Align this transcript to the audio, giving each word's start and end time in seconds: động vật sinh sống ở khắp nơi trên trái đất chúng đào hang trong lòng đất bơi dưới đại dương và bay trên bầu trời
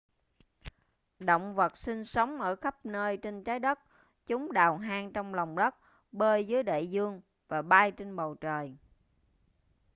động 1.19 1.55
vật 1.55 1.77
sinh 1.77 2.05
sống 2.05 2.41
ở 2.41 2.55
khắp 2.55 2.85
nơi 2.85 3.17
trên 3.17 3.43
trái 3.43 3.59
đất 3.59 3.79
chúng 4.27 4.51
đào 4.51 4.77
hang 4.77 5.13
trong 5.13 5.33
lòng 5.33 5.55
đất 5.55 5.75
bơi 6.11 6.47
dưới 6.47 6.63
đại 6.63 6.87
dương 6.89 7.21
và 7.47 7.61
bay 7.61 7.91
trên 7.91 8.15
bầu 8.15 8.35
trời 8.35 8.77